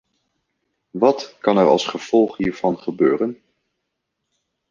[0.91, 3.41] Wat kan er als gevolg hiervan gebeuren?